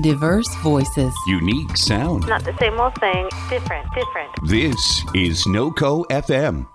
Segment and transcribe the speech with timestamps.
[0.00, 1.14] Diverse voices.
[1.26, 2.26] Unique sound.
[2.28, 3.28] Not the same old thing.
[3.48, 4.30] Different, different.
[4.46, 6.66] This is NoCo FM.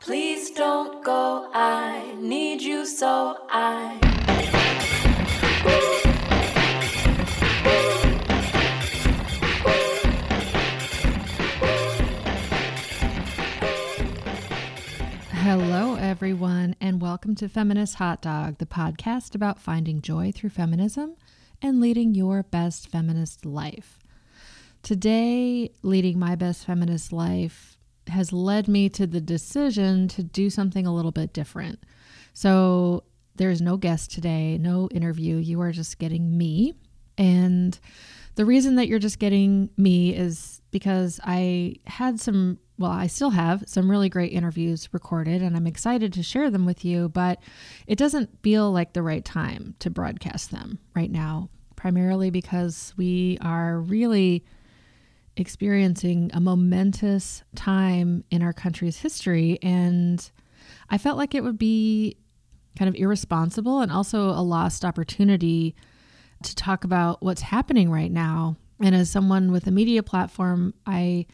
[0.00, 1.50] Please don't go.
[1.54, 3.98] I need you so I.
[15.32, 21.16] Hello, everyone, and welcome to Feminist Hot Dog, the podcast about finding joy through feminism
[21.62, 23.98] and leading your best feminist life.
[24.82, 30.86] Today, leading my best feminist life has led me to the decision to do something
[30.86, 31.80] a little bit different.
[32.32, 33.04] So,
[33.36, 35.36] there's no guest today, no interview.
[35.36, 36.74] You are just getting me.
[37.16, 37.78] And
[38.34, 43.30] the reason that you're just getting me is because I had some well, I still
[43.30, 47.38] have some really great interviews recorded and I'm excited to share them with you, but
[47.86, 53.36] it doesn't feel like the right time to broadcast them right now, primarily because we
[53.42, 54.46] are really
[55.36, 59.58] experiencing a momentous time in our country's history.
[59.62, 60.30] And
[60.88, 62.16] I felt like it would be
[62.78, 65.74] kind of irresponsible and also a lost opportunity
[66.42, 68.56] to talk about what's happening right now.
[68.80, 71.26] And as someone with a media platform, I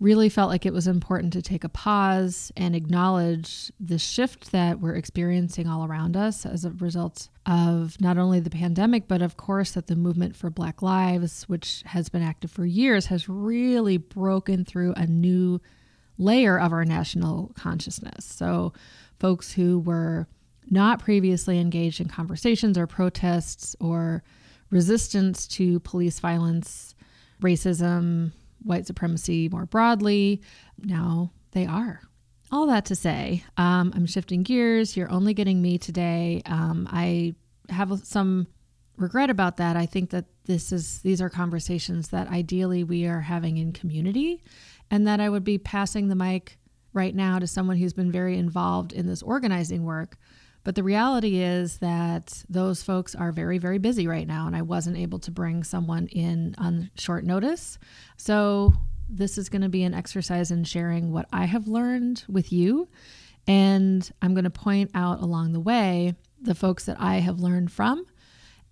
[0.00, 4.80] really felt like it was important to take a pause and acknowledge the shift that
[4.80, 9.36] we're experiencing all around us as a result of not only the pandemic, but of
[9.36, 13.96] course that the movement for Black Lives, which has been active for years, has really
[13.96, 15.60] broken through a new
[16.18, 18.24] layer of our national consciousness.
[18.24, 18.72] So,
[19.18, 20.26] folks who were
[20.70, 24.22] not previously engaged in conversations or protests or
[24.74, 26.96] resistance to police violence,
[27.40, 28.32] racism,
[28.64, 30.42] white supremacy more broadly.
[30.78, 32.02] Now they are.
[32.50, 34.96] All that to say, um, I'm shifting gears.
[34.96, 36.42] You're only getting me today.
[36.46, 37.36] Um, I
[37.68, 38.48] have some
[38.96, 39.76] regret about that.
[39.76, 44.42] I think that this is these are conversations that ideally we are having in community,
[44.90, 46.58] and that I would be passing the mic
[46.92, 50.16] right now to someone who's been very involved in this organizing work
[50.64, 54.62] but the reality is that those folks are very, very busy right now, and I
[54.62, 57.78] wasn't able to bring someone in on short notice.
[58.16, 58.72] So,
[59.06, 62.88] this is going to be an exercise in sharing what I have learned with you.
[63.46, 67.70] And I'm going to point out along the way the folks that I have learned
[67.70, 68.06] from,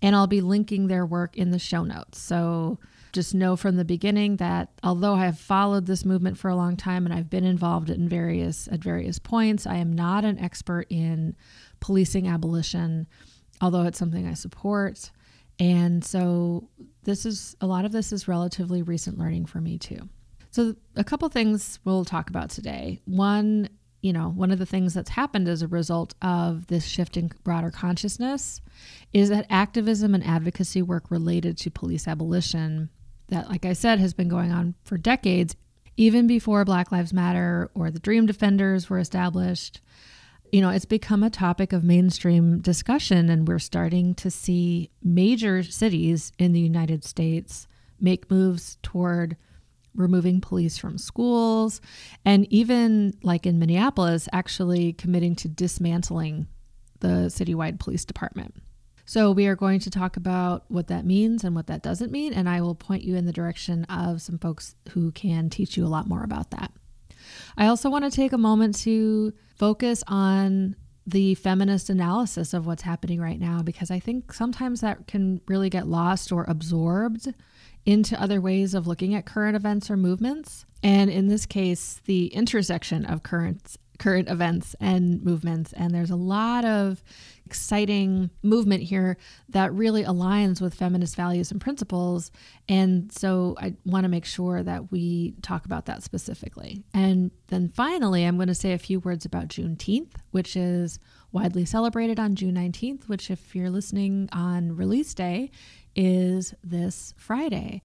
[0.01, 2.19] and I'll be linking their work in the show notes.
[2.19, 2.79] So,
[3.13, 6.75] just know from the beginning that although I have followed this movement for a long
[6.75, 10.87] time and I've been involved in various at various points, I am not an expert
[10.89, 11.35] in
[11.83, 13.05] policing abolition,
[13.59, 15.11] although it's something I support.
[15.59, 16.69] And so
[17.03, 20.07] this is a lot of this is relatively recent learning for me too.
[20.51, 23.01] So a couple things we'll talk about today.
[23.03, 23.67] One,
[24.01, 27.29] you know, one of the things that's happened as a result of this shift in
[27.43, 28.61] broader consciousness
[29.11, 32.89] is that activism and advocacy work related to police abolition
[33.27, 35.57] that like I said has been going on for decades
[35.97, 39.81] even before Black Lives Matter or the Dream Defenders were established
[40.53, 45.63] you know, it's become a topic of mainstream discussion, and we're starting to see major
[45.63, 47.67] cities in the United States
[47.99, 49.35] make moves toward
[49.95, 51.81] removing police from schools,
[52.23, 56.45] and even like in Minneapolis, actually committing to dismantling
[56.99, 58.53] the citywide police department.
[59.05, 62.31] So, we are going to talk about what that means and what that doesn't mean,
[62.31, 65.83] and I will point you in the direction of some folks who can teach you
[65.83, 66.71] a lot more about that.
[67.57, 70.75] I also want to take a moment to focus on
[71.05, 75.69] the feminist analysis of what's happening right now because I think sometimes that can really
[75.69, 77.33] get lost or absorbed
[77.85, 80.65] into other ways of looking at current events or movements.
[80.81, 85.71] And in this case, the intersection of current current events and movements.
[85.73, 87.03] And there's a lot of
[87.45, 89.17] exciting movement here
[89.49, 92.31] that really aligns with feminist values and principles.
[92.69, 96.83] And so I want to make sure that we talk about that specifically.
[96.93, 100.99] And then finally, I'm going to say a few words about Juneteenth, which is
[101.31, 105.51] widely celebrated on June 19th, which, if you're listening on release day,
[105.95, 107.81] is this Friday.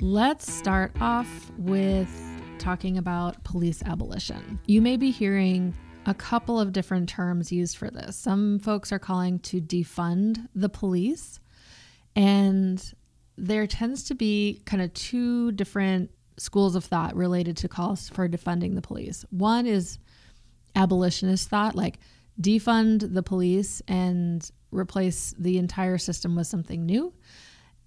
[0.00, 2.33] Let's start off with
[2.64, 4.58] talking about police abolition.
[4.64, 5.74] You may be hearing
[6.06, 8.16] a couple of different terms used for this.
[8.16, 11.40] Some folks are calling to defund the police,
[12.16, 12.82] and
[13.36, 18.30] there tends to be kind of two different schools of thought related to calls for
[18.30, 19.26] defunding the police.
[19.28, 19.98] One is
[20.74, 21.98] abolitionist thought, like
[22.40, 27.12] defund the police and replace the entire system with something new.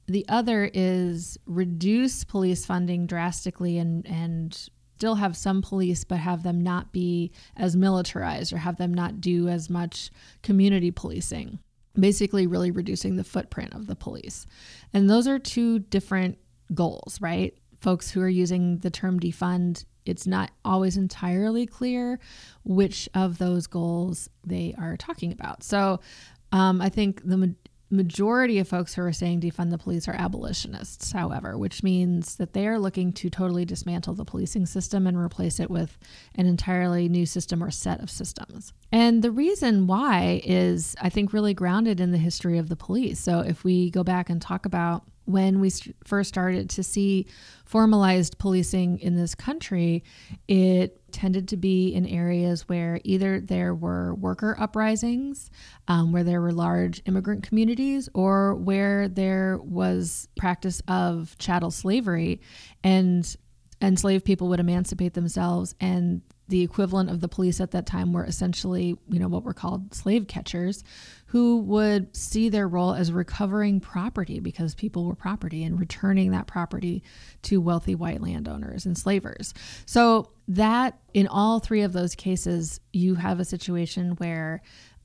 [0.07, 6.41] The other is reduce police funding drastically and and still have some police, but have
[6.41, 10.09] them not be as militarized or have them not do as much
[10.41, 11.59] community policing,
[11.93, 14.47] basically, really reducing the footprint of the police.
[14.93, 16.39] And those are two different
[16.73, 17.55] goals, right?
[17.79, 22.19] Folks who are using the term defund, it's not always entirely clear
[22.63, 25.61] which of those goals they are talking about.
[25.61, 25.99] So
[26.51, 27.53] um, I think the
[27.89, 32.53] majority of folks who are saying defund the police are abolitionists, however, which means that
[32.53, 35.97] they are looking to totally dismantle the policing system and replace it with
[36.35, 38.73] an entirely new system or set of systems.
[38.91, 43.19] And the reason why is, I think, really grounded in the history of the police.
[43.19, 45.69] So if we go back and talk about when we
[46.05, 47.27] first started to see
[47.65, 50.03] formalized policing in this country,
[50.47, 55.49] it tended to be in areas where either there were worker uprisings,
[55.89, 62.39] um, where there were large immigrant communities, or where there was practice of chattel slavery,
[62.83, 63.35] and
[63.81, 68.23] enslaved people would emancipate themselves and the equivalent of the police at that time were
[68.23, 70.83] essentially, you know, what were called slave catchers,
[71.27, 76.47] who would see their role as recovering property because people were property and returning that
[76.47, 77.03] property
[77.41, 79.53] to wealthy white landowners and slavers.
[79.85, 84.61] So that in all three of those cases, you have a situation where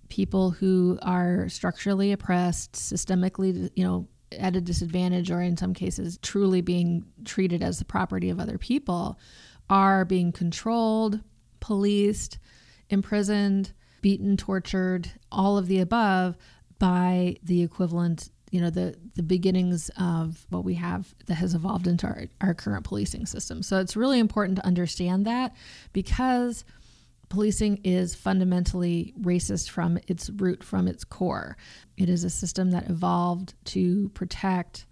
[0.09, 4.07] people who are structurally oppressed, systemically, you know,
[4.39, 8.59] at a disadvantage or in some cases truly being treated as the property of other
[8.59, 9.19] people
[9.69, 11.21] are being controlled
[11.63, 12.39] policed,
[12.91, 13.73] imprisoned,
[14.03, 16.37] beaten, tortured, all of the above
[16.79, 21.87] by the equivalent, you know, the the beginnings of what we have that has evolved
[21.87, 23.63] into our, our current policing system.
[23.63, 25.55] So it's really important to understand that
[25.93, 26.65] because
[27.29, 31.57] policing is fundamentally racist from its root, from its core.
[31.97, 34.87] It is a system that evolved to protect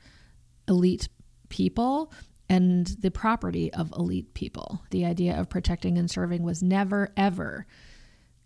[0.69, 1.08] elite
[1.49, 2.12] people
[2.50, 4.82] and the property of elite people.
[4.91, 7.64] The idea of protecting and serving was never, ever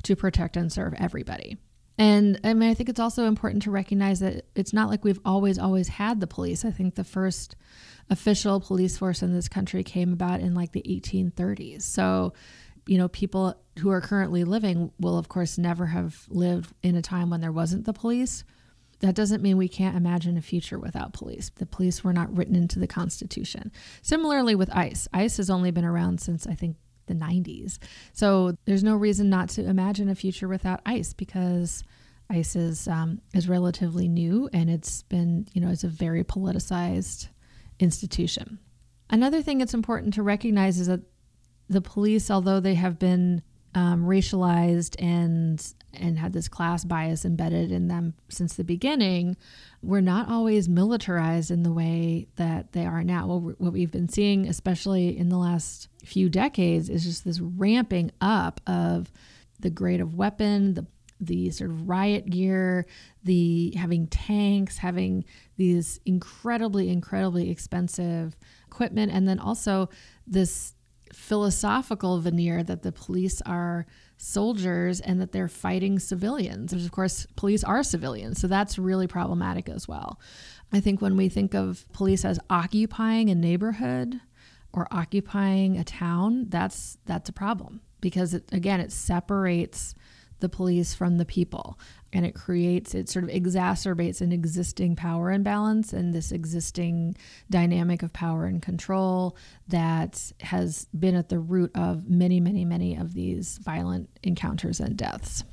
[0.03, 1.57] to protect and serve everybody.
[1.97, 5.21] And I mean, I think it's also important to recognize that it's not like we've
[5.25, 6.67] always, always had the police.
[6.67, 7.57] I think the first
[8.11, 11.83] official police force in this country came about in like the 1830s.
[11.83, 12.35] So,
[12.87, 17.03] you know, people who are currently living will, of course, never have lived in a
[17.03, 18.45] time when there wasn't the police
[19.01, 21.51] that doesn't mean we can't imagine a future without police.
[21.57, 23.73] The police were not written into the Constitution.
[24.03, 26.77] Similarly with ICE, ICE has only been around since I think
[27.07, 27.79] the 90s.
[28.13, 31.85] So there's no reason not to imagine a future without ICE because
[32.31, 37.29] ICE is um, is relatively new and it's been you know it's a very politicized
[37.79, 38.59] institution.
[39.11, 41.01] Another thing that's important to recognize is that
[41.69, 43.43] the police, although they have been
[43.75, 49.37] um, racialized and and had this class bias embedded in them since the beginning
[49.83, 53.27] were not always militarized in the way that they are now.
[53.27, 58.61] What we've been seeing, especially in the last few decades, is just this ramping up
[58.67, 59.13] of
[59.61, 60.87] the grade of weapon, the
[61.21, 62.87] the sort of riot gear,
[63.23, 65.25] the having tanks, having
[65.57, 68.37] these incredibly, incredibly expensive
[68.67, 69.89] equipment, and then also
[70.27, 70.75] this
[71.15, 76.73] philosophical veneer that the police are soldiers and that they're fighting civilians.
[76.73, 80.21] Of course, police are civilians, so that's really problematic as well.
[80.73, 84.21] I think when we think of police as occupying a neighborhood
[84.73, 89.95] or occupying a town, that's that's a problem because it, again, it separates
[90.41, 91.79] the police from the people
[92.15, 97.17] and it creates it sort of exacerbates an existing power imbalance and this existing
[97.51, 99.37] dynamic of power and control
[99.69, 104.97] that has been at the root of many many many of these violent encounters and
[104.97, 105.45] deaths.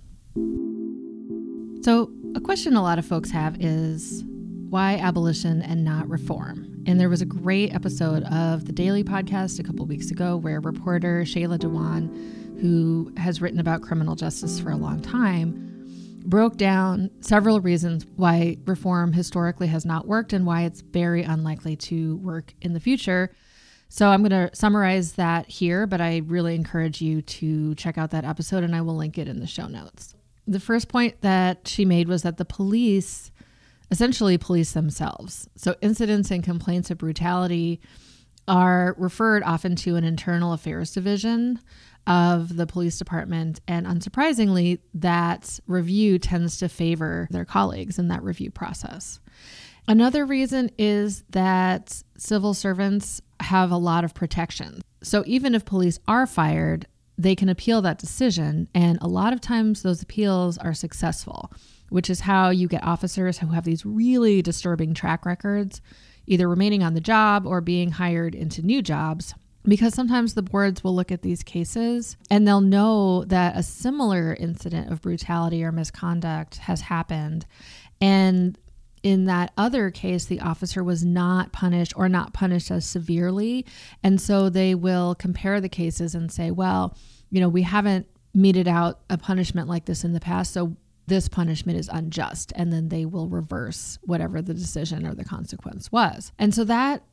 [1.84, 4.24] So a question a lot of folks have is
[4.70, 6.68] why abolition and not reform?
[6.86, 10.62] And there was a great episode of the daily podcast a couple weeks ago where
[10.62, 15.71] reporter Shaila Dewan who has written about criminal justice for a long time,
[16.24, 21.76] broke down several reasons why reform historically has not worked and why it's very unlikely
[21.76, 23.36] to work in the future.
[23.90, 28.12] So I'm going to summarize that here, but I really encourage you to check out
[28.12, 30.16] that episode and I will link it in the show notes.
[30.48, 33.32] The first point that she made was that the police
[33.92, 35.50] essentially police themselves.
[35.56, 37.82] So incidents and complaints of brutality
[38.48, 41.60] are referred often to an internal affairs division
[42.08, 43.62] of the police department.
[43.68, 49.20] And unsurprisingly, that review tends to favor their colleagues in that review process.
[49.88, 54.82] Another reason is that civil servants have a lot of protection.
[55.04, 56.86] So even if police are fired,
[57.18, 58.68] they can appeal that decision.
[58.74, 61.52] And a lot of times those appeals are successful,
[61.90, 65.82] which is how you get officers who have these really disturbing track records
[66.28, 70.84] either remaining on the job or being hired into new jobs because sometimes the boards
[70.84, 75.72] will look at these cases and they'll know that a similar incident of brutality or
[75.72, 77.46] misconduct has happened.
[78.00, 78.58] And
[79.04, 83.66] in that other case, the officer was not punished or not punished as severely.
[84.04, 86.98] And so they will compare the cases and say, well,
[87.30, 90.54] you know, we haven't meted out a punishment like this in the past.
[90.54, 90.76] So
[91.08, 92.54] this punishment is unjust.
[92.56, 96.32] And then they will reverse whatever the decision or the consequence was.
[96.38, 97.04] And so that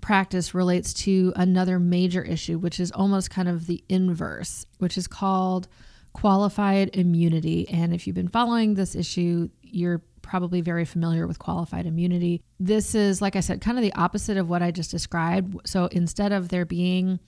[0.00, 5.06] practice relates to another major issue, which is almost kind of the inverse, which is
[5.06, 5.68] called
[6.12, 7.68] qualified immunity.
[7.68, 12.42] And if you've been following this issue, you're probably very familiar with qualified immunity.
[12.60, 15.66] This is, like I said, kind of the opposite of what I just described.
[15.66, 17.18] So instead of there being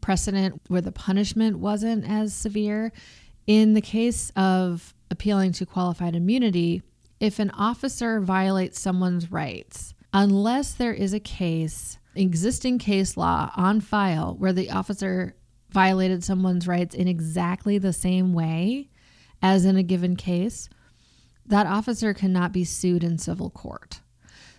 [0.00, 2.92] precedent where the punishment wasn't as severe,
[3.46, 6.82] in the case of appealing to qualified immunity,
[7.20, 13.80] if an officer violates someone's rights, unless there is a case existing case law on
[13.80, 15.34] file where the officer
[15.70, 18.88] violated someone's rights in exactly the same way
[19.42, 20.68] as in a given case,
[21.46, 24.00] that officer cannot be sued in civil court.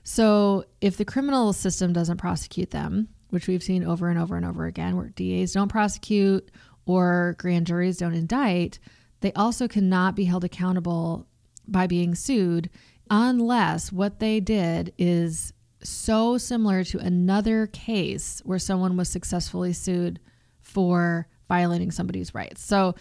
[0.04, 4.46] So if the criminal system doesn't prosecute them, which we've seen over and over and
[4.46, 6.50] over again, where DAs don't prosecute
[6.86, 8.80] or grand juries don't indict,
[9.22, 11.28] they also cannot be held accountable
[11.68, 12.70] by being sued
[13.12, 20.20] unless what they did is so similar to another case where someone was successfully sued
[20.62, 22.64] for violating somebody's rights.
[22.64, 22.96] So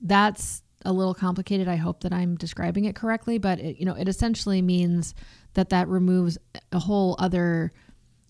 [0.00, 1.68] that's a little complicated.
[1.68, 5.14] I hope that I'm describing it correctly, but it, you know, it essentially means
[5.54, 6.38] that that removes
[6.72, 7.72] a whole other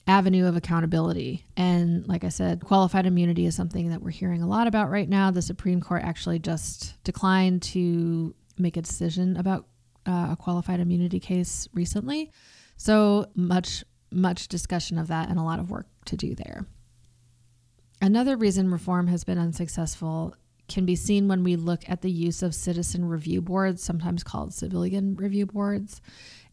[0.07, 1.45] avenue of accountability.
[1.57, 5.09] And like I said, qualified immunity is something that we're hearing a lot about right
[5.09, 5.31] now.
[5.31, 9.67] The Supreme Court actually just declined to make a decision about
[10.07, 12.31] uh, a qualified immunity case recently.
[12.77, 16.67] So much, much discussion of that and a lot of work to do there.
[18.01, 20.35] Another reason reform has been unsuccessful
[20.69, 24.53] can be seen when we look at the use of citizen review boards, sometimes called
[24.53, 26.01] civilian review boards.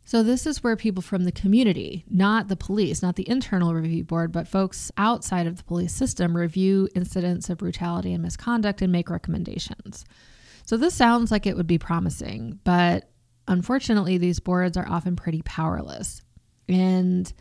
[0.05, 4.03] So, this is where people from the community, not the police, not the internal review
[4.03, 8.91] board, but folks outside of the police system, review incidents of brutality and misconduct and
[8.91, 10.03] make recommendations.
[10.65, 13.09] So, this sounds like it would be promising, but
[13.47, 16.21] unfortunately, these boards are often pretty powerless.
[16.67, 17.31] And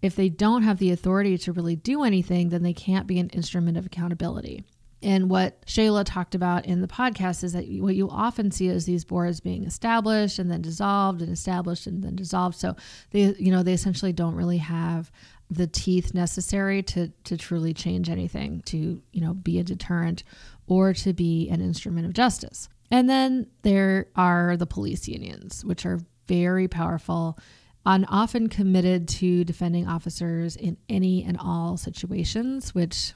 [0.00, 3.30] if they don't have the authority to really do anything, then they can't be an
[3.30, 4.64] instrument of accountability.
[5.02, 8.84] And what Shaila talked about in the podcast is that what you often see is
[8.84, 12.56] these boards being established and then dissolved and established and then dissolved.
[12.56, 12.76] So
[13.10, 15.10] they, you know, they essentially don't really have
[15.50, 20.22] the teeth necessary to to truly change anything, to you know, be a deterrent
[20.66, 22.68] or to be an instrument of justice.
[22.92, 27.38] And then there are the police unions, which are very powerful
[27.86, 33.14] and often committed to defending officers in any and all situations, which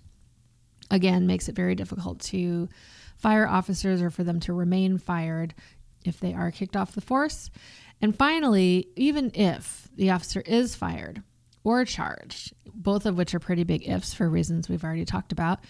[0.91, 2.71] again makes it very difficult to
[3.19, 5.55] fire officers or for them to remain fired
[6.07, 7.51] if they are kicked off the force.
[8.01, 11.23] And finally, even if the officer is fired
[11.65, 15.61] or charged, both of which are pretty big ifs for reasons we've already talked about,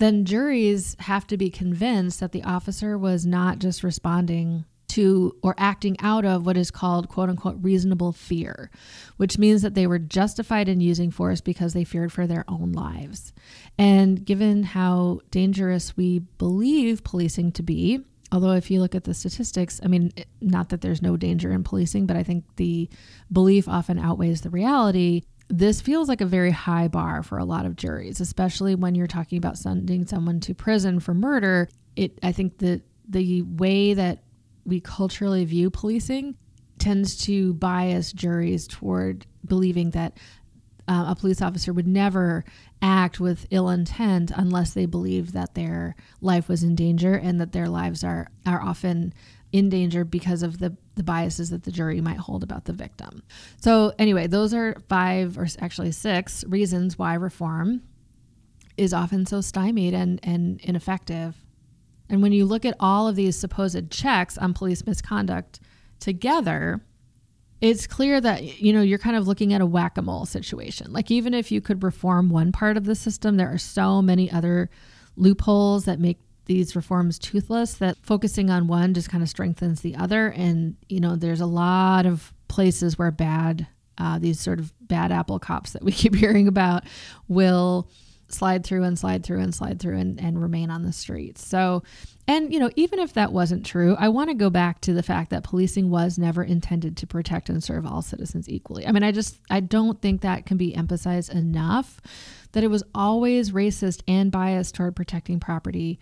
[0.00, 5.54] then juries have to be convinced that the officer was not just responding to or
[5.56, 8.70] acting out of what is called quote unquote reasonable fear,
[9.18, 12.72] which means that they were justified in using force because they feared for their own
[12.72, 13.32] lives.
[13.78, 18.00] And given how dangerous we believe policing to be,
[18.32, 21.62] although if you look at the statistics, I mean, not that there's no danger in
[21.62, 22.88] policing, but I think the
[23.30, 27.66] belief often outweighs the reality this feels like a very high bar for a lot
[27.66, 31.68] of juries, especially when you're talking about sending someone to prison for murder.
[31.96, 34.22] It, I think that the way that
[34.64, 36.36] we culturally view policing
[36.78, 40.16] tends to bias juries toward believing that
[40.86, 42.44] uh, a police officer would never
[42.80, 47.52] act with ill intent unless they believe that their life was in danger and that
[47.52, 49.12] their lives are are often
[49.52, 53.22] in danger because of the, the biases that the jury might hold about the victim.
[53.60, 57.82] So, anyway, those are five or actually six reasons why reform
[58.76, 61.36] is often so stymied and, and ineffective.
[62.08, 65.60] And when you look at all of these supposed checks on police misconduct
[66.00, 66.80] together,
[67.60, 70.92] it's clear that you know you're kind of looking at a whack-a-mole situation.
[70.92, 74.30] Like even if you could reform one part of the system, there are so many
[74.30, 74.70] other
[75.16, 76.18] loopholes that make
[76.50, 80.26] these reforms toothless that focusing on one just kind of strengthens the other.
[80.30, 85.12] And, you know, there's a lot of places where bad, uh, these sort of bad
[85.12, 86.82] apple cops that we keep hearing about
[87.28, 87.88] will
[88.26, 91.46] slide through and slide through and slide through and, and remain on the streets.
[91.46, 91.84] So,
[92.26, 95.04] and, you know, even if that wasn't true, I want to go back to the
[95.04, 98.88] fact that policing was never intended to protect and serve all citizens equally.
[98.88, 102.00] I mean, I just, I don't think that can be emphasized enough
[102.50, 106.00] that it was always racist and biased toward protecting property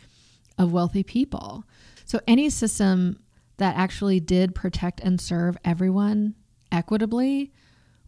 [0.58, 1.64] of wealthy people.
[2.04, 3.20] So, any system
[3.58, 6.34] that actually did protect and serve everyone
[6.70, 7.52] equitably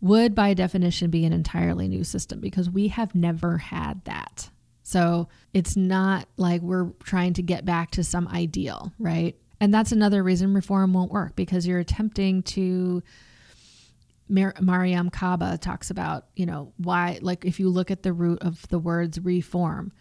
[0.01, 4.51] would by definition be an entirely new system because we have never had that.
[4.83, 9.37] So it's not like we're trying to get back to some ideal, right?
[9.61, 13.03] And that's another reason reform won't work because you're attempting to.
[14.29, 18.41] Mar- Mariame Kaba talks about, you know, why, like, if you look at the root
[18.43, 19.93] of the words reform,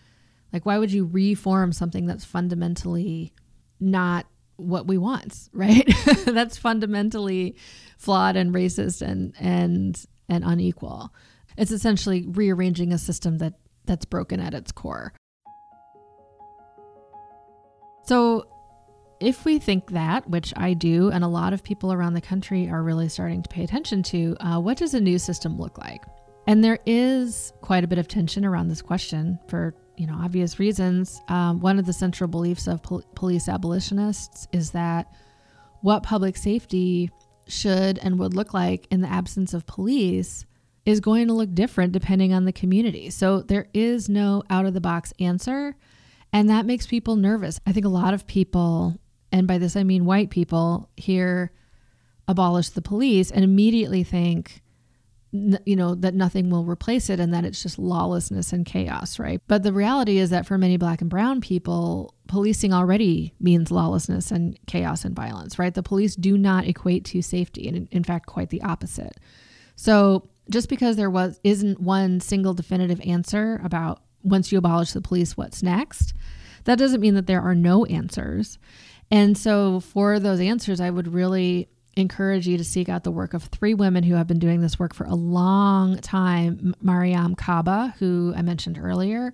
[0.51, 3.33] like, why would you reform something that's fundamentally
[3.79, 4.25] not
[4.57, 5.87] what we want, right?
[6.25, 7.55] That's fundamentally
[7.97, 11.13] flawed and racist and and and unequal.
[11.57, 13.53] It's essentially rearranging a system that
[13.85, 15.13] that's broken at its core.
[18.03, 18.47] So
[19.19, 22.69] if we think that, which I do, and a lot of people around the country
[22.69, 26.03] are really starting to pay attention to, uh, what does a new system look like?
[26.47, 30.59] And there is quite a bit of tension around this question for you know obvious
[30.59, 31.21] reasons.
[31.27, 35.11] Um, one of the central beliefs of pol- police abolitionists is that
[35.81, 37.11] what public safety
[37.47, 40.45] should and would look like in the absence of police
[40.85, 43.09] is going to look different depending on the community.
[43.09, 45.75] So there is no out of the box answer.
[46.31, 47.59] And that makes people nervous.
[47.65, 48.97] I think a lot of people,
[49.31, 51.51] and by this I mean white people, hear
[52.27, 54.61] abolish the police and immediately think,
[55.31, 59.41] you know that nothing will replace it and that it's just lawlessness and chaos right?
[59.47, 64.31] But the reality is that for many black and brown people policing already means lawlessness
[64.31, 65.73] and chaos and violence right?
[65.73, 69.17] The police do not equate to safety and in fact quite the opposite.
[69.75, 75.01] So just because there was isn't one single definitive answer about once you abolish the
[75.01, 76.13] police what's next
[76.63, 78.57] that doesn't mean that there are no answers.
[79.11, 81.69] And so for those answers i would really
[81.99, 84.79] encourage you to seek out the work of three women who have been doing this
[84.79, 89.33] work for a long time Mariame Kaba, who I mentioned earlier,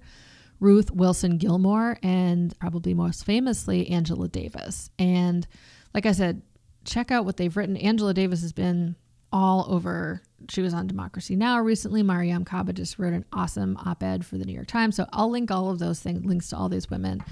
[0.59, 4.89] Ruth Wilson Gilmore, and probably most famously, Angela Davis.
[4.97, 5.45] And
[5.93, 6.41] like I said,
[6.85, 7.77] check out what they've written.
[7.77, 8.95] Angela Davis has been
[9.31, 10.21] all over.
[10.49, 11.59] She was on Democracy Now!
[11.59, 12.03] recently.
[12.03, 14.95] Mariame Kaba just wrote an awesome op ed for the New York Times.
[14.95, 17.23] So I'll link all of those things, links to all these women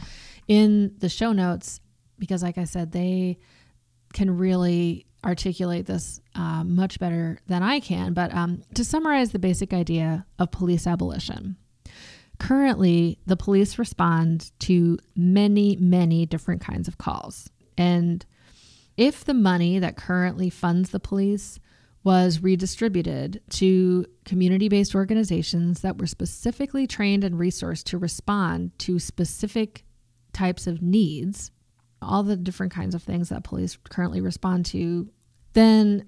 [0.48, 1.80] in the show notes
[2.20, 3.38] because, like I said, they
[4.14, 8.14] can really articulate this uh, much better than I can.
[8.14, 11.56] But um, to summarize the basic idea of police abolition,
[12.40, 17.50] currently the police respond to many, many different kinds of calls.
[17.78, 18.26] And
[18.98, 21.60] if the money that currently funds the police
[22.04, 29.00] was redistributed to community based organizations that were specifically trained and resourced to respond to
[29.00, 29.86] specific
[30.34, 31.52] types of needs,
[32.04, 35.10] all the different kinds of things that police currently respond to,
[35.54, 36.06] then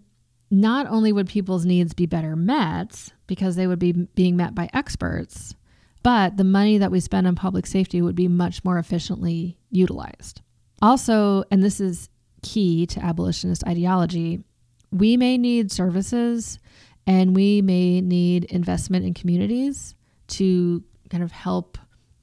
[0.51, 4.69] not only would people's needs be better met because they would be being met by
[4.73, 5.55] experts,
[6.03, 10.41] but the money that we spend on public safety would be much more efficiently utilized.
[10.81, 12.09] Also, and this is
[12.43, 14.43] key to abolitionist ideology,
[14.91, 16.59] we may need services
[17.07, 19.95] and we may need investment in communities
[20.27, 21.77] to kind of help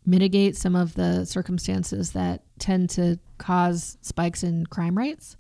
[0.05, 5.37] mitigate some of the circumstances that tend to cause spikes in crime rates.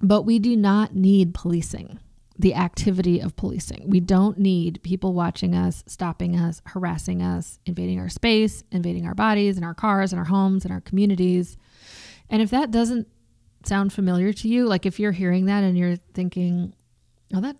[0.00, 1.98] But we do not need policing,
[2.38, 3.88] the activity of policing.
[3.88, 9.14] We don't need people watching us, stopping us, harassing us, invading our space, invading our
[9.14, 11.56] bodies and our cars and our homes and our communities.
[12.30, 13.08] And if that doesn't
[13.64, 16.74] sound familiar to you, like if you're hearing that and you're thinking,
[17.34, 17.56] oh, that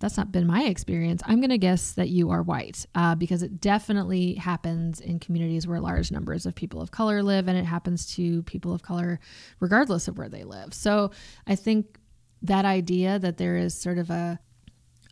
[0.00, 1.22] that's not been my experience.
[1.26, 5.66] I'm going to guess that you are white uh, because it definitely happens in communities
[5.66, 9.18] where large numbers of people of color live, and it happens to people of color
[9.60, 10.72] regardless of where they live.
[10.72, 11.10] So
[11.46, 11.98] I think
[12.42, 14.38] that idea that there is sort of a,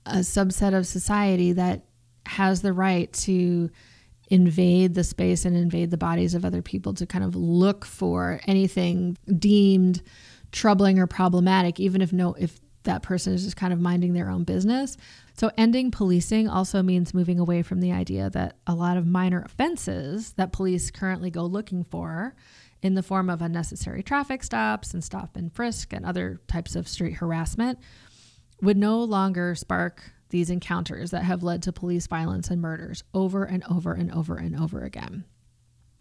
[0.07, 1.87] a subset of society that
[2.27, 3.71] has the right to
[4.29, 8.41] invade the space and invade the bodies of other people to kind of look for
[8.47, 10.03] anything deemed
[10.51, 14.31] troubling or problematic even if no if that person is just kind of minding their
[14.31, 14.97] own business.
[15.35, 19.43] So, ending policing also means moving away from the idea that a lot of minor
[19.43, 22.35] offenses that police currently go looking for
[22.83, 26.89] in the form of unnecessary traffic stops and stop and frisk and other types of
[26.89, 27.79] street harassment
[28.63, 33.45] would no longer spark these encounters that have led to police violence and murders over
[33.45, 35.25] and over and over and over again.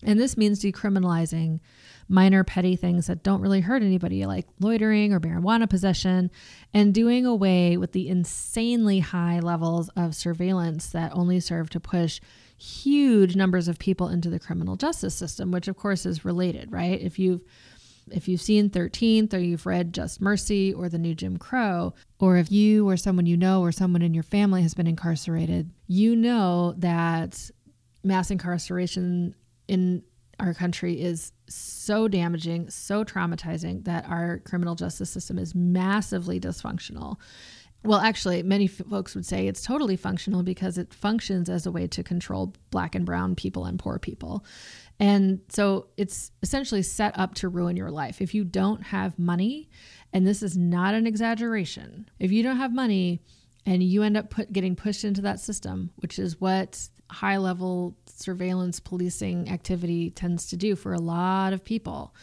[0.06, 1.60] And this means decriminalizing
[2.08, 6.30] minor petty things that don't really hurt anybody, like loitering or marijuana possession,
[6.74, 12.22] and doing away with the insanely high levels of surveillance that only serve to push
[12.58, 17.02] huge numbers of people into the criminal justice system, which of course is related, right?
[17.02, 17.42] If you've
[18.12, 22.38] if you've seen 13th or you've read Just Mercy or The New Jim Crow, or
[22.38, 26.16] if you or someone you know or someone in your family has been incarcerated, you
[26.16, 27.50] know that
[28.04, 29.34] mass incarceration
[29.68, 30.04] in
[30.40, 37.18] our country is so damaging, so traumatizing that our criminal justice system is massively dysfunctional.
[37.84, 41.72] Well, actually, many f- folks would say it's totally functional because it functions as a
[41.72, 44.44] way to control black and brown people and poor people.
[45.00, 48.22] And so it's essentially set up to ruin your life.
[48.22, 49.70] If you don't have money,
[50.14, 53.22] and this is not an exaggeration, if you don't have money
[53.66, 57.96] and you end up put, getting pushed into that system, which is what high level
[58.08, 62.14] surveillance policing activity tends to do for a lot of people,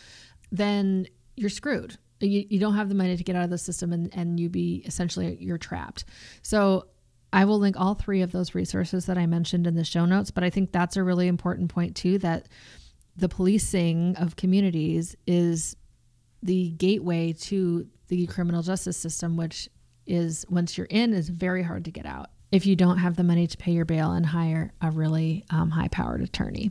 [0.50, 1.96] then you're screwed.
[2.20, 4.48] You, you don't have the money to get out of the system and, and you
[4.48, 6.04] be essentially you're trapped.
[6.42, 6.86] So
[7.32, 10.30] I will link all three of those resources that I mentioned in the show notes,
[10.30, 12.48] but I think that's a really important point too that
[13.16, 15.76] the policing of communities is
[16.42, 19.68] the gateway to the criminal justice system, which
[20.06, 23.24] is once you're in is very hard to get out if you don't have the
[23.24, 26.70] money to pay your bail and hire a really um, high powered attorney.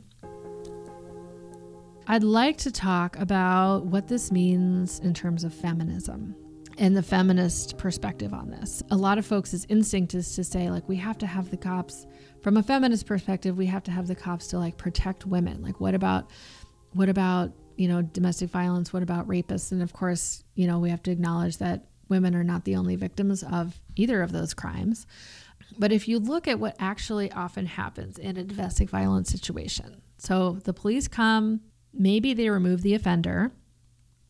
[2.07, 6.35] I'd like to talk about what this means in terms of feminism
[6.77, 8.83] and the feminist perspective on this.
[8.91, 12.05] A lot of folks' instinct is to say, like, we have to have the cops,
[12.41, 15.61] from a feminist perspective, we have to have the cops to like protect women.
[15.61, 16.29] Like, what about,
[16.93, 18.91] what about, you know, domestic violence?
[18.93, 19.71] What about rapists?
[19.71, 22.95] And of course, you know, we have to acknowledge that women are not the only
[22.95, 25.07] victims of either of those crimes.
[25.77, 30.59] But if you look at what actually often happens in a domestic violence situation, so
[30.63, 31.61] the police come,
[31.93, 33.51] maybe they remove the offender.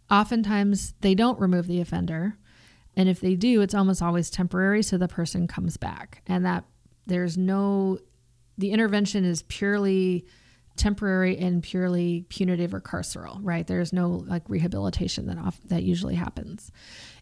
[0.09, 2.37] Oftentimes, they don't remove the offender.
[2.95, 6.21] And if they do, it's almost always temporary, so the person comes back.
[6.27, 6.65] And that
[7.07, 7.99] there's no,
[8.57, 10.25] the intervention is purely
[10.77, 13.67] temporary and purely punitive or carceral, right?
[13.67, 16.71] There's no like rehabilitation that off, that usually happens.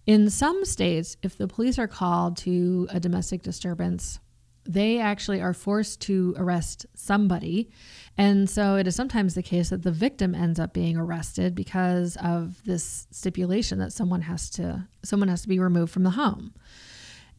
[0.09, 4.19] In some states, if the police are called to a domestic disturbance,
[4.65, 7.69] they actually are forced to arrest somebody.
[8.17, 12.17] And so it is sometimes the case that the victim ends up being arrested because
[12.23, 16.55] of this stipulation that someone has to someone has to be removed from the home.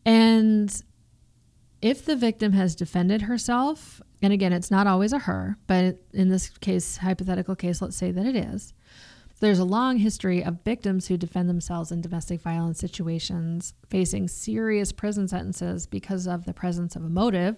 [0.06, 0.72] And
[1.82, 6.28] if the victim has defended herself, and again, it's not always a her, but in
[6.28, 8.74] this case, hypothetical case, let's say that it is,
[9.40, 14.92] there's a long history of victims who defend themselves in domestic violence situations facing serious
[14.92, 17.56] prison sentences because of the presence of a motive.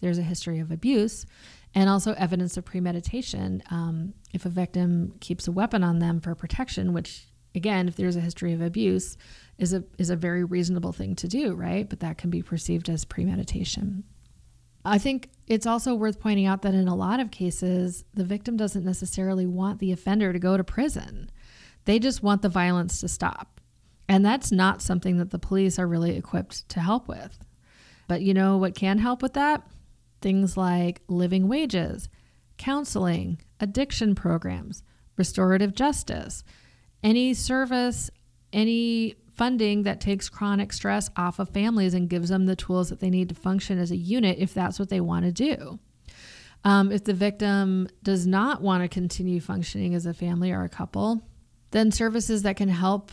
[0.00, 1.26] There's a history of abuse
[1.74, 3.62] and also evidence of premeditation.
[3.70, 8.16] Um, if a victim keeps a weapon on them for protection, which again, if there's
[8.16, 9.16] a history of abuse,
[9.58, 11.88] is a is a very reasonable thing to do, right?
[11.88, 14.04] But that can be perceived as premeditation.
[14.84, 18.56] I think it's also worth pointing out that in a lot of cases, the victim
[18.56, 21.30] doesn't necessarily want the offender to go to prison.
[21.84, 23.60] They just want the violence to stop.
[24.08, 27.38] And that's not something that the police are really equipped to help with.
[28.06, 29.66] But you know what can help with that?
[30.20, 32.08] Things like living wages,
[32.58, 34.82] counseling, addiction programs,
[35.16, 36.44] restorative justice,
[37.02, 38.10] any service,
[38.52, 43.00] any funding that takes chronic stress off of families and gives them the tools that
[43.00, 45.78] they need to function as a unit if that's what they want to do.
[46.64, 50.68] Um, if the victim does not want to continue functioning as a family or a
[50.68, 51.22] couple,
[51.72, 53.10] then services that can help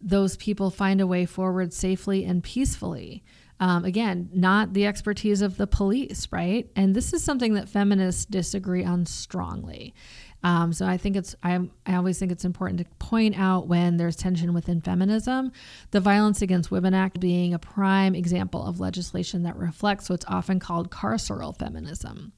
[0.00, 3.24] those people find a way forward safely and peacefully.
[3.60, 6.68] Um, again, not the expertise of the police, right?
[6.76, 9.94] And this is something that feminists disagree on strongly.
[10.44, 13.96] Um, so I think it's I, I always think it's important to point out when
[13.96, 15.50] there's tension within feminism,
[15.90, 20.60] the Violence Against Women Act being a prime example of legislation that reflects what's often
[20.60, 22.32] called carceral feminism,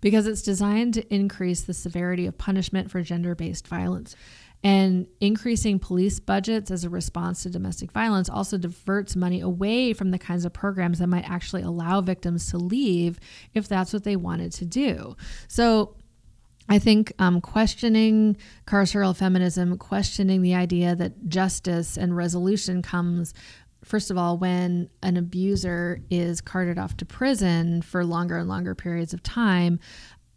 [0.00, 4.16] because it's designed to increase the severity of punishment for gender-based violence.
[4.64, 10.10] And increasing police budgets as a response to domestic violence also diverts money away from
[10.10, 13.20] the kinds of programs that might actually allow victims to leave
[13.52, 15.16] if that's what they wanted to do.
[15.48, 15.96] So
[16.68, 23.34] I think um, questioning carceral feminism, questioning the idea that justice and resolution comes,
[23.84, 28.74] first of all, when an abuser is carted off to prison for longer and longer
[28.74, 29.78] periods of time,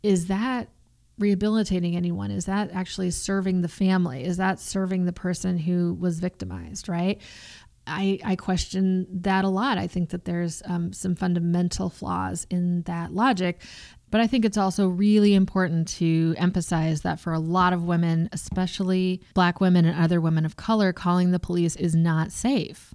[0.04, 0.70] is that
[1.18, 2.30] rehabilitating anyone?
[2.30, 4.24] Is that actually serving the family?
[4.24, 7.22] Is that serving the person who was victimized, right?
[7.88, 9.78] I, I question that a lot.
[9.78, 13.62] I think that there's um, some fundamental flaws in that logic.
[14.10, 18.30] But I think it's also really important to emphasize that for a lot of women,
[18.32, 22.94] especially black women and other women of color, calling the police is not safe.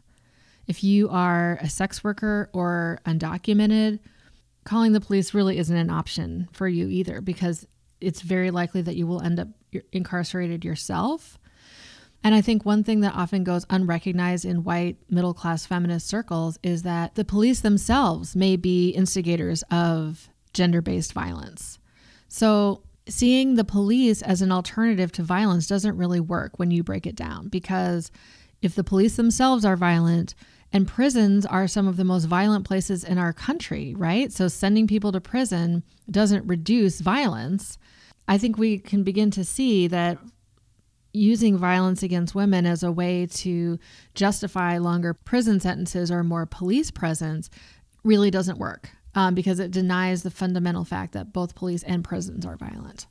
[0.67, 3.99] If you are a sex worker or undocumented,
[4.65, 7.67] calling the police really isn't an option for you either because
[8.01, 9.49] it's very likely that you will end up
[9.93, 11.39] incarcerated yourself.
[12.25, 16.59] And I think one thing that often goes unrecognized in white middle class feminist circles
[16.63, 21.79] is that the police themselves may be instigators of gender based violence.
[22.29, 27.07] So, seeing the police as an alternative to violence doesn't really work when you break
[27.07, 28.11] it down because
[28.63, 30.35] if the police themselves are violent,
[30.73, 34.33] and prisons are some of the most violent places in our country, right?
[34.33, 37.77] So sending people to prison doesn't reduce violence.
[38.27, 40.19] I think we can begin to see that
[41.13, 43.79] using violence against women as a way to
[44.15, 47.51] justify longer prison sentences or more police presence
[48.03, 52.47] really doesn't work um, because it denies the fundamental fact that both police and prisons
[52.47, 53.07] are violent.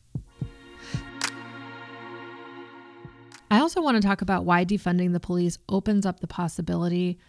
[3.50, 7.20] I also want to talk about why defunding the police opens up the possibility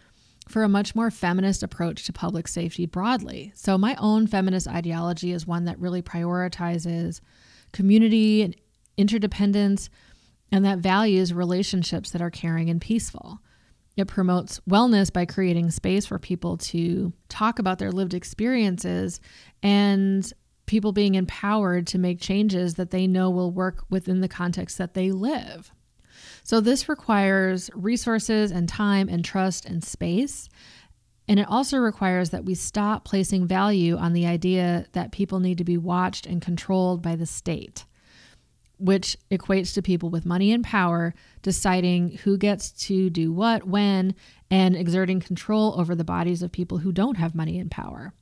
[0.47, 3.51] for a much more feminist approach to public safety broadly.
[3.55, 7.19] So, my own feminist ideology is one that really prioritizes
[7.73, 8.55] community and
[8.97, 9.89] interdependence
[10.51, 13.39] and that values relationships that are caring and peaceful.
[13.95, 19.19] It promotes wellness by creating space for people to talk about their lived experiences
[19.61, 20.31] and
[20.65, 24.93] people being empowered to make changes that they know will work within the context that
[24.93, 25.71] they live.
[26.43, 30.49] So, this requires resources and time and trust and space.
[31.27, 35.57] And it also requires that we stop placing value on the idea that people need
[35.59, 37.85] to be watched and controlled by the state,
[38.77, 44.15] which equates to people with money and power deciding who gets to do what, when,
[44.49, 48.13] and exerting control over the bodies of people who don't have money and power.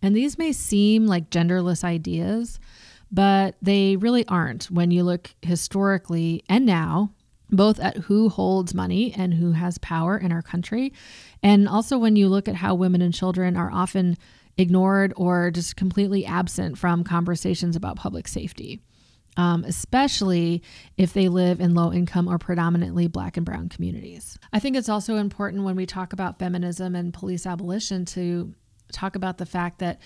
[0.00, 2.58] And these may seem like genderless ideas,
[3.10, 7.12] but they really aren't when you look historically and now
[7.50, 10.92] both at who holds money and who has power in our country.
[11.42, 14.16] And also, when you look at how women and children are often
[14.56, 18.82] ignored or just completely absent from conversations about public safety,
[19.38, 20.62] um, especially
[20.96, 24.36] if they live in low income or predominantly black and brown communities.
[24.52, 28.52] I think it's also important when we talk about feminism and police abolition to
[28.92, 30.00] talk about the fact that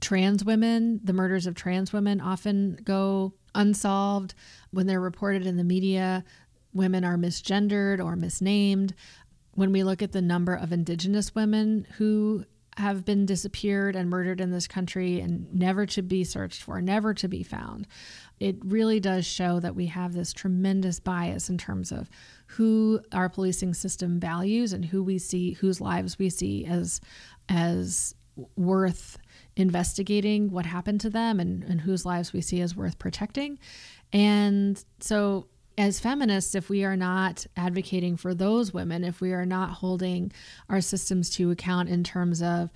[0.00, 4.34] trans women, the murders of trans women, often go unsolved
[4.70, 6.22] when they're reported in the media
[6.74, 8.94] women are misgendered or misnamed.
[9.52, 12.44] When we look at the number of indigenous women who
[12.76, 17.14] have been disappeared and murdered in this country and never to be searched for, never
[17.14, 17.86] to be found,
[18.40, 22.10] it really does show that we have this tremendous bias in terms of
[22.46, 27.00] who our policing system values and who we see, whose lives we see as
[27.48, 28.14] as
[28.56, 29.18] worth
[29.56, 33.58] investigating what happened to them and, and whose lives we see as worth protecting.
[34.12, 39.46] And so as feminists, if we are not advocating for those women, if we are
[39.46, 40.32] not holding
[40.68, 42.70] our systems to account in terms of,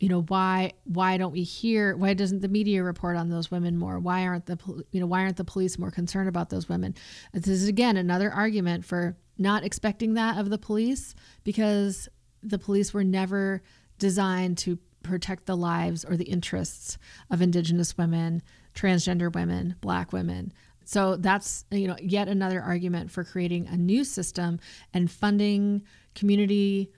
[0.00, 3.78] you know, why why don't we hear why doesn't the media report on those women
[3.78, 3.98] more?
[3.98, 4.58] Why aren't the
[4.90, 6.94] you know why aren't the police more concerned about those women?
[7.32, 12.08] This is again another argument for not expecting that of the police because
[12.42, 13.62] the police were never
[13.98, 16.98] designed to protect the lives or the interests
[17.30, 18.42] of indigenous women,
[18.74, 20.52] transgender women, black women.
[20.84, 24.60] So that's you know yet another argument for creating a new system
[24.92, 25.82] and funding
[26.14, 26.90] community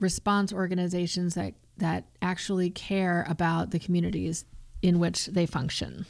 [0.00, 4.44] response organizations that that actually care about the communities
[4.82, 6.06] in which they function.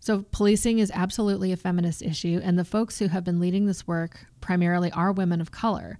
[0.00, 3.86] So policing is absolutely a feminist issue and the folks who have been leading this
[3.86, 5.98] work primarily are women of color.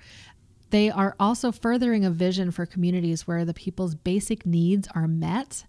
[0.71, 5.65] They are also furthering a vision for communities where the people's basic needs are met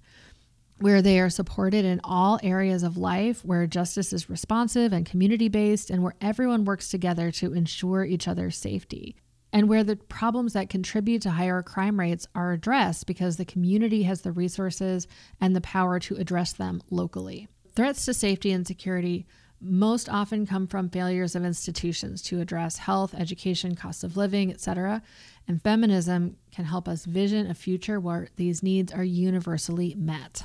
[0.79, 5.49] where they are supported in all areas of life, where justice is responsive and community
[5.49, 9.15] based, and where everyone works together to ensure each other's safety.
[9.51, 14.03] And where the problems that contribute to higher crime rates are addressed because the community
[14.03, 15.07] has the resources
[15.41, 17.47] and the power to address them locally.
[17.75, 19.25] Threats to safety and security
[19.61, 25.01] most often come from failures of institutions to address health, education, cost of living, etc.
[25.47, 30.43] And feminism can help us vision a future where these needs are universally met.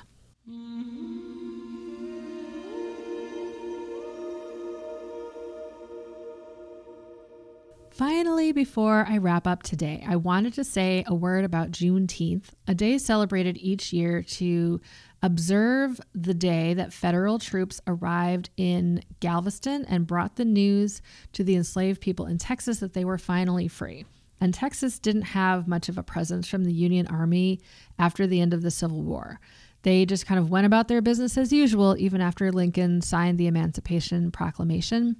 [7.91, 12.75] Finally, before I wrap up today, I wanted to say a word about Juneteenth, a
[12.75, 14.83] day celebrated each year to
[15.23, 21.01] observe the day that federal troops arrived in Galveston and brought the news
[21.33, 24.05] to the enslaved people in Texas that they were finally free.
[24.43, 27.61] And Texas didn't have much of a presence from the Union Army
[27.99, 29.41] after the end of the Civil War.
[29.85, 33.47] They just kind of went about their business as usual, even after Lincoln signed the
[33.47, 35.17] Emancipation Proclamation.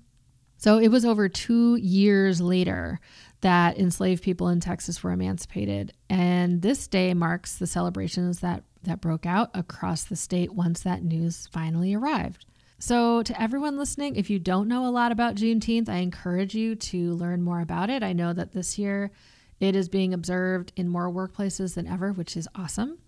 [0.57, 2.99] So it was over two years later
[3.43, 5.93] that enslaved people in Texas were emancipated.
[6.09, 11.03] And this day marks the celebrations that that broke out across the state once that
[11.03, 12.47] news finally arrived.
[12.79, 16.75] So, to everyone listening, if you don't know a lot about Juneteenth, I encourage you
[16.75, 18.03] to learn more about it.
[18.03, 19.11] I know that this year
[19.61, 22.99] it is being observed in more workplaces than ever, which is awesome.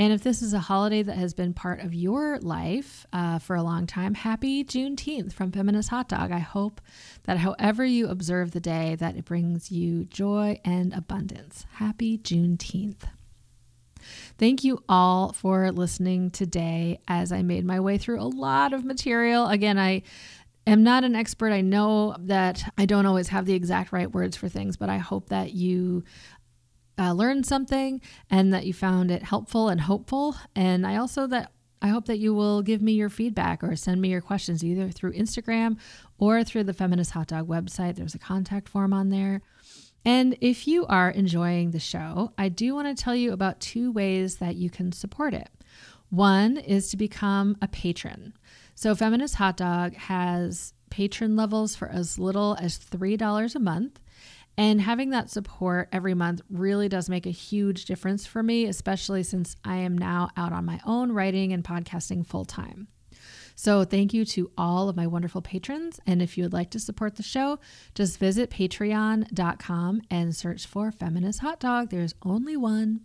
[0.00, 3.56] And if this is a holiday that has been part of your life uh, for
[3.56, 6.30] a long time, happy Juneteenth from Feminist Hot Dog.
[6.30, 6.80] I hope
[7.24, 11.66] that however you observe the day, that it brings you joy and abundance.
[11.74, 13.08] Happy Juneteenth.
[14.38, 18.84] Thank you all for listening today as I made my way through a lot of
[18.84, 19.48] material.
[19.48, 20.02] Again, I
[20.64, 21.52] am not an expert.
[21.52, 24.98] I know that I don't always have the exact right words for things, but I
[24.98, 26.04] hope that you
[26.98, 30.36] uh, learned something and that you found it helpful and hopeful.
[30.54, 34.00] And I also that I hope that you will give me your feedback or send
[34.00, 35.78] me your questions either through Instagram
[36.18, 37.96] or through the Feminist Hot Dog website.
[37.96, 39.42] There's a contact form on there.
[40.04, 43.92] And if you are enjoying the show, I do want to tell you about two
[43.92, 45.50] ways that you can support it.
[46.10, 48.32] One is to become a patron.
[48.74, 54.00] So, Feminist Hot Dog has patron levels for as little as $3 a month.
[54.58, 59.22] And having that support every month really does make a huge difference for me, especially
[59.22, 62.88] since I am now out on my own writing and podcasting full time.
[63.54, 66.00] So, thank you to all of my wonderful patrons.
[66.06, 67.60] And if you would like to support the show,
[67.94, 71.90] just visit patreon.com and search for Feminist Hot Dog.
[71.90, 73.00] There's only one.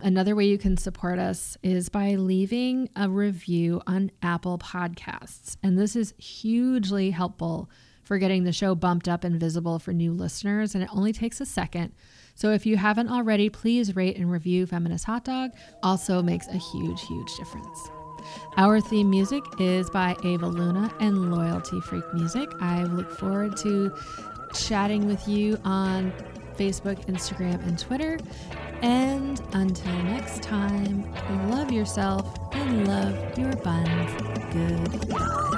[0.00, 5.56] Another way you can support us is by leaving a review on Apple Podcasts.
[5.60, 7.68] And this is hugely helpful
[8.08, 11.42] for getting the show bumped up and visible for new listeners, and it only takes
[11.42, 11.92] a second.
[12.34, 15.50] So if you haven't already, please rate and review Feminist Hot Dog.
[15.82, 17.90] Also makes a huge, huge difference.
[18.56, 22.48] Our theme music is by Ava Luna and Loyalty Freak Music.
[22.62, 23.94] I look forward to
[24.54, 26.10] chatting with you on
[26.56, 28.18] Facebook, Instagram, and Twitter.
[28.80, 31.04] And until next time,
[31.50, 34.22] love yourself and love your buns.
[34.54, 35.57] Good